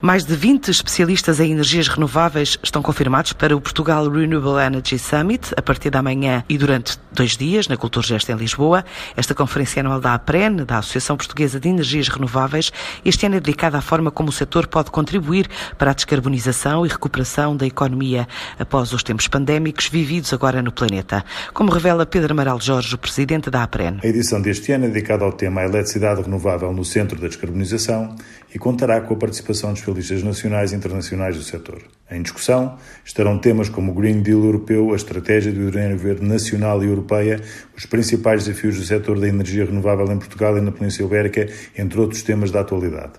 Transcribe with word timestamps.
Mais 0.00 0.24
de 0.24 0.36
20 0.36 0.68
especialistas 0.68 1.40
em 1.40 1.50
energias 1.50 1.88
renováveis 1.88 2.56
estão 2.62 2.80
confirmados 2.80 3.32
para 3.32 3.56
o 3.56 3.60
Portugal 3.60 4.08
Renewable 4.08 4.64
Energy 4.64 4.96
Summit 4.96 5.52
a 5.56 5.60
partir 5.60 5.90
da 5.90 6.00
manhã 6.00 6.44
e 6.48 6.56
durante 6.56 6.96
dois 7.18 7.36
dias 7.36 7.66
na 7.66 7.76
Culturgest 7.76 8.28
em 8.28 8.36
Lisboa. 8.36 8.84
Esta 9.16 9.34
conferência 9.34 9.80
anual 9.80 10.00
da 10.00 10.14
APREN, 10.14 10.64
da 10.64 10.78
Associação 10.78 11.16
Portuguesa 11.16 11.58
de 11.58 11.68
Energias 11.68 12.08
Renováveis, 12.08 12.72
este 13.04 13.26
ano 13.26 13.36
é 13.36 13.40
dedicada 13.40 13.76
à 13.76 13.80
forma 13.80 14.10
como 14.10 14.28
o 14.28 14.32
setor 14.32 14.68
pode 14.68 14.90
contribuir 14.92 15.48
para 15.76 15.90
a 15.90 15.94
descarbonização 15.94 16.86
e 16.86 16.88
recuperação 16.88 17.56
da 17.56 17.66
economia 17.66 18.28
após 18.58 18.92
os 18.92 19.02
tempos 19.02 19.26
pandémicos 19.26 19.88
vividos 19.88 20.32
agora 20.32 20.62
no 20.62 20.70
planeta. 20.70 21.24
Como 21.52 21.72
revela 21.72 22.06
Pedro 22.06 22.32
Amaral 22.32 22.60
Jorge, 22.60 22.94
o 22.94 22.98
presidente 22.98 23.50
da 23.50 23.64
APREN. 23.64 23.98
A 24.02 24.06
edição 24.06 24.40
deste 24.40 24.70
ano 24.70 24.84
é 24.84 24.88
dedicada 24.88 25.24
ao 25.24 25.32
tema 25.32 25.62
eletricidade 25.62 26.22
renovável 26.22 26.72
no 26.72 26.84
centro 26.84 27.20
da 27.20 27.26
descarbonização 27.26 28.14
e 28.54 28.58
contará 28.58 29.00
com 29.00 29.14
a 29.14 29.16
participação 29.16 29.70
dos 29.70 29.80
especialistas 29.80 30.22
nacionais 30.22 30.72
e 30.72 30.76
internacionais 30.76 31.36
do 31.36 31.42
setor. 31.42 31.82
Em 32.10 32.22
discussão 32.22 32.78
estarão 33.04 33.38
temas 33.38 33.68
como 33.68 33.92
o 33.92 33.94
Green 33.94 34.22
Deal 34.22 34.42
europeu, 34.42 34.92
a 34.92 34.96
estratégia 34.96 35.52
do 35.52 35.60
hidrogênio 35.60 35.98
verde 35.98 36.24
nacional 36.24 36.82
e 36.82 36.86
europeia, 36.86 37.40
os 37.76 37.84
principais 37.84 38.44
desafios 38.44 38.78
do 38.78 38.84
setor 38.84 39.20
da 39.20 39.28
energia 39.28 39.66
renovável 39.66 40.10
em 40.10 40.18
Portugal 40.18 40.56
e 40.56 40.60
na 40.62 40.72
Península 40.72 41.06
Ibérica, 41.06 41.46
entre 41.76 42.00
outros 42.00 42.22
temas 42.22 42.50
da 42.50 42.60
atualidade. 42.60 43.12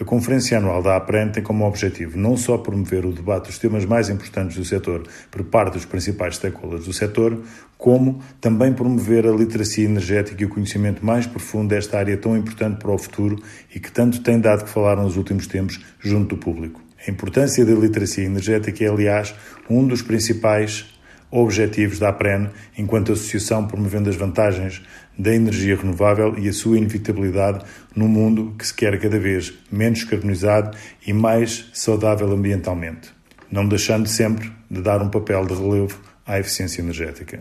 A 0.00 0.04
Conferência 0.04 0.56
Anual 0.56 0.82
da 0.82 0.96
APREN 0.96 1.28
tem 1.28 1.42
como 1.42 1.66
objetivo 1.66 2.16
não 2.16 2.34
só 2.34 2.56
promover 2.56 3.04
o 3.04 3.12
debate 3.12 3.48
dos 3.48 3.58
temas 3.58 3.84
mais 3.84 4.08
importantes 4.08 4.56
do 4.56 4.64
setor 4.64 5.02
por 5.30 5.44
parte 5.44 5.74
dos 5.74 5.84
principais 5.84 6.36
stakeholders 6.36 6.86
do 6.86 6.92
setor, 6.92 7.38
como 7.76 8.22
também 8.40 8.72
promover 8.72 9.26
a 9.26 9.30
literacia 9.30 9.84
energética 9.84 10.42
e 10.42 10.46
o 10.46 10.48
conhecimento 10.48 11.04
mais 11.04 11.26
profundo 11.26 11.68
desta 11.68 11.98
área 11.98 12.16
tão 12.16 12.34
importante 12.34 12.78
para 12.78 12.90
o 12.90 12.96
futuro 12.96 13.42
e 13.74 13.78
que 13.78 13.92
tanto 13.92 14.22
tem 14.22 14.40
dado 14.40 14.64
que 14.64 14.70
falar 14.70 14.96
nos 14.96 15.18
últimos 15.18 15.46
tempos 15.46 15.78
junto 16.00 16.34
do 16.34 16.40
público. 16.40 16.80
A 17.06 17.10
importância 17.10 17.64
da 17.64 17.72
literacia 17.72 18.24
energética 18.24 18.84
é, 18.84 18.88
aliás, 18.88 19.34
um 19.68 19.86
dos 19.86 20.02
principais 20.02 20.86
objetivos 21.30 21.98
da 21.98 22.10
APREN 22.10 22.50
enquanto 22.76 23.12
associação 23.12 23.66
promovendo 23.66 24.10
as 24.10 24.16
vantagens 24.16 24.82
da 25.16 25.34
energia 25.34 25.76
renovável 25.76 26.36
e 26.38 26.48
a 26.48 26.52
sua 26.52 26.76
inevitabilidade 26.76 27.64
num 27.94 28.08
mundo 28.08 28.54
que 28.58 28.66
se 28.66 28.74
quer 28.74 28.98
cada 28.98 29.18
vez 29.18 29.54
menos 29.70 30.04
carbonizado 30.04 30.76
e 31.06 31.12
mais 31.12 31.70
saudável 31.72 32.30
ambientalmente, 32.32 33.10
não 33.50 33.66
deixando 33.66 34.08
sempre 34.08 34.52
de 34.70 34.82
dar 34.82 35.00
um 35.00 35.08
papel 35.08 35.46
de 35.46 35.54
relevo 35.54 35.98
à 36.26 36.38
eficiência 36.38 36.82
energética. 36.82 37.40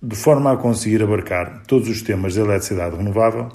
De 0.00 0.14
forma 0.14 0.52
a 0.52 0.56
conseguir 0.56 1.02
abarcar 1.02 1.62
todos 1.66 1.88
os 1.88 2.02
temas 2.02 2.36
da 2.36 2.42
eletricidade 2.42 2.96
renovável, 2.96 3.48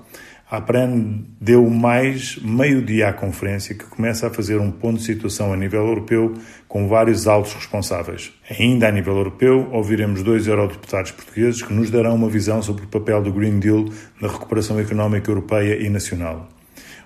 a 0.54 0.58
APREN 0.58 1.26
deu 1.42 1.68
mais 1.68 2.38
meio-dia 2.44 3.10
à 3.10 3.14
conferência 3.14 3.74
que 3.74 3.86
começa 3.86 4.28
a 4.28 4.30
fazer 4.30 4.60
um 4.60 4.70
ponto 4.70 5.00
de 5.00 5.04
situação 5.04 5.52
a 5.52 5.58
nível 5.58 5.84
europeu 5.84 6.36
com 6.68 6.88
vários 6.88 7.28
altos 7.28 7.56
responsáveis. 7.56 8.32
Ainda 8.60 8.88
a 8.88 8.92
nível 8.92 9.18
europeu, 9.18 9.68
ouviremos 9.72 10.22
dois 10.22 10.46
eurodeputados 10.46 11.10
portugueses 11.10 11.64
que 11.64 11.74
nos 11.74 11.90
darão 11.90 12.14
uma 12.14 12.30
visão 12.30 12.62
sobre 12.62 12.86
o 12.86 12.88
papel 12.88 13.24
do 13.24 13.34
Green 13.34 13.58
Deal 13.58 13.86
na 14.22 14.28
recuperação 14.28 14.80
económica 14.80 15.32
europeia 15.32 15.76
e 15.84 15.90
nacional. 15.90 16.48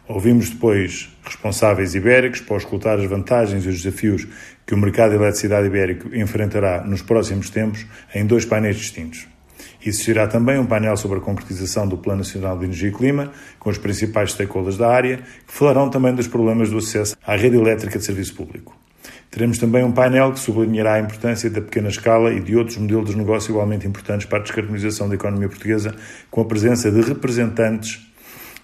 Ouvimos 0.09 0.50
depois 0.50 1.09
responsáveis 1.23 1.95
ibéricos 1.95 2.42
para 2.42 2.58
escutar 2.58 3.00
as 3.00 3.06
vantagens 3.06 3.64
e 3.64 3.70
os 3.70 3.81
desafios 3.81 4.28
que 4.66 4.73
o 4.73 4.78
mercado 4.78 5.12
de 5.12 5.16
eletricidade 5.16 5.68
ibérico 5.68 6.14
enfrentará 6.14 6.84
nos 6.84 7.02
próximos 7.02 7.50
tempos 7.50 7.86
em 8.14 8.25
dois 8.25 8.44
painéis 8.44 8.75
distintos. 8.75 9.25
Existirá 9.88 10.28
também 10.28 10.60
um 10.60 10.66
painel 10.66 10.98
sobre 10.98 11.20
a 11.20 11.22
concretização 11.22 11.88
do 11.88 11.98
Plano 11.98 12.18
Nacional 12.18 12.58
de 12.58 12.66
Energia 12.66 12.90
e 12.90 12.92
Clima, 12.92 13.32
com 13.58 13.70
os 13.70 13.78
principais 13.78 14.34
stakeholders 14.34 14.78
da 14.78 14.90
área, 14.90 15.20
que 15.48 15.54
falarão 15.54 15.90
também 15.90 16.14
dos 16.14 16.28
problemas 16.28 16.70
do 16.70 16.80
acesso 16.80 17.16
à 17.26 17.38
rede 17.38 17.56
elétrica 17.56 17.98
de 17.98 18.04
serviço 18.04 18.36
público. 18.36 18.76
Teremos 19.32 19.58
também 19.58 19.86
um 19.86 19.92
painel 19.94 20.34
que 20.34 20.42
sublinhará 20.42 20.96
a 20.96 21.00
importância 21.00 21.50
da 21.50 21.62
pequena 21.62 21.88
escala 21.88 22.34
e 22.34 22.42
de 22.42 22.54
outros 22.54 22.76
modelos 22.76 23.12
de 23.12 23.18
negócio 23.18 23.52
igualmente 23.52 23.88
importantes 23.88 24.26
para 24.26 24.40
a 24.40 24.42
descarbonização 24.42 25.08
da 25.08 25.16
economia 25.16 25.47
portuguesa, 25.47 25.96
com 26.30 26.42
a 26.42 26.46
presença 26.46 26.92
de 26.92 27.00
representantes 27.00 28.06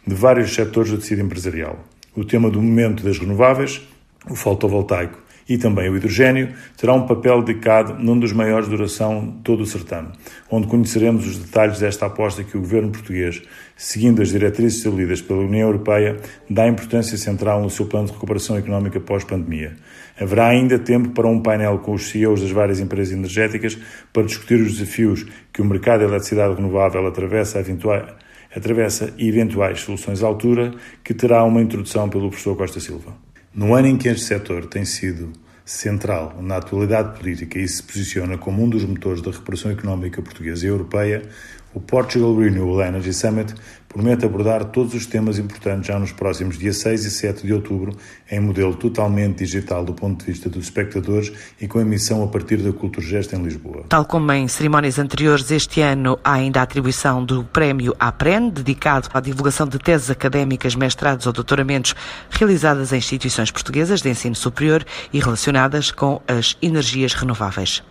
de 0.06 0.14
vários 0.14 0.54
setores 0.54 0.92
do 0.92 0.98
tecido 0.98 1.22
empresarial. 1.22 1.80
O 2.14 2.26
tema 2.26 2.50
do 2.50 2.62
momento 2.62 3.02
das 3.02 3.18
renováveis, 3.18 3.82
o 4.30 4.36
fotovoltaico 4.36 5.23
e 5.48 5.58
também 5.58 5.90
o 5.90 5.98
hidrogênio, 5.98 6.54
terá 6.78 6.94
um 6.94 7.06
papel 7.06 7.42
dedicado 7.42 7.96
num 8.02 8.18
dos 8.18 8.32
maiores 8.32 8.70
de 8.70 8.76
duração 8.76 9.26
de 9.26 9.44
todo 9.44 9.62
o 9.62 9.66
certame, 9.66 10.10
onde 10.50 10.68
conheceremos 10.68 11.28
os 11.28 11.38
detalhes 11.38 11.80
desta 11.80 12.06
aposta 12.06 12.44
que 12.44 12.58
o 12.58 12.62
governo 12.62 12.92
português, 12.92 13.42
seguindo 13.76 14.22
as 14.22 14.30
diretrizes 14.30 14.78
estabelecidas 14.78 15.22
pela 15.22 15.42
União 15.42 15.68
Europeia, 15.68 16.18
dá 16.50 16.68
importância 16.68 17.18
central 17.18 17.62
no 17.62 17.70
seu 17.70 17.86
plano 17.86 18.08
de 18.08 18.14
recuperação 18.14 18.58
económica 18.58 19.00
pós-pandemia. 19.00 19.76
Haverá 20.20 20.48
ainda 20.48 20.78
tempo 20.78 21.10
para 21.10 21.28
um 21.28 21.42
painel 21.42 21.80
com 21.80 21.94
os 21.94 22.10
CEOs 22.10 22.42
das 22.42 22.52
várias 22.52 22.80
empresas 22.80 23.14
energéticas 23.14 23.78
para 24.12 24.24
discutir 24.24 24.62
os 24.62 24.78
desafios 24.78 25.26
que 25.52 25.62
o 25.62 25.66
mercado 25.66 26.00
de 26.00 26.06
eletricidade 26.06 26.56
renovável 26.56 27.06
atravessa, 27.08 27.60
eventuais, 27.60 28.06
atravessa 28.56 29.14
eventuais 29.18 29.82
soluções 29.82 30.24
à 30.24 30.28
altura, 30.28 30.72
que 31.04 31.14
terá 31.14 31.44
uma 31.44 31.62
introdução 31.62 32.08
pelo 32.10 32.30
professor 32.30 32.56
Costa 32.56 32.80
Silva. 32.80 33.23
No 33.56 33.76
ano 33.76 33.88
em 33.88 33.98
que 33.98 34.08
este 34.08 34.26
setor 34.26 34.66
tem 34.66 34.84
sido 34.84 35.32
central 35.64 36.42
na 36.42 36.58
atualidade 36.58 37.20
política 37.20 37.60
e 37.60 37.68
se 37.68 37.84
posiciona 37.84 38.36
como 38.36 38.64
um 38.64 38.68
dos 38.68 38.84
motores 38.84 39.22
da 39.22 39.30
recuperação 39.30 39.70
económica 39.70 40.24
portuguesa 40.24 40.66
e 40.66 40.70
europeia, 40.70 41.30
o 41.74 41.80
Portugal 41.80 42.36
Renewable 42.36 42.86
Energy 42.86 43.14
Summit 43.14 43.54
promete 43.94 44.26
abordar 44.26 44.66
todos 44.66 44.96
os 44.96 45.06
temas 45.06 45.38
importantes 45.38 45.88
já 45.88 46.00
nos 46.00 46.12
próximos 46.12 46.58
dias 46.58 46.78
6 46.78 47.06
e 47.06 47.12
7 47.12 47.46
de 47.46 47.54
outubro, 47.54 47.96
em 48.30 48.40
modelo 48.40 48.74
totalmente 48.74 49.40
digital 49.40 49.86
do 49.86 49.94
ponto 49.94 50.26
de 50.26 50.32
vista 50.32 50.50
dos 50.50 50.66
espectadores 50.66 51.32
e 51.62 51.68
com 51.68 51.80
emissão 51.80 52.24
a 52.24 52.28
partir 52.28 52.58
da 52.58 52.74
Culturgest 52.74 53.34
em 53.34 53.44
Lisboa. 53.44 53.86
Tal 53.90 54.06
como 54.06 54.32
em 54.32 54.48
cerimónias 54.48 54.98
anteriores, 54.98 55.50
este 55.52 55.82
ano 55.82 56.18
há 56.24 56.34
ainda 56.34 56.60
a 56.60 56.64
atribuição 56.64 57.24
do 57.24 57.44
Prémio 57.44 57.96
APREN, 58.00 58.50
dedicado 58.50 59.10
à 59.14 59.20
divulgação 59.20 59.68
de 59.68 59.78
teses 59.78 60.10
académicas, 60.10 60.76
mestrados 60.76 61.28
ou 61.28 61.34
doutoramentos 61.34 61.94
realizadas 62.32 62.92
em 62.92 62.98
instituições 62.98 63.52
portuguesas 63.52 64.02
de 64.02 64.10
ensino 64.10 64.36
superior 64.36 64.84
e 65.12 65.20
relacionadas 65.20 65.92
com 65.92 66.20
as 66.28 66.58
energias 66.62 67.14
renováveis. 67.14 67.84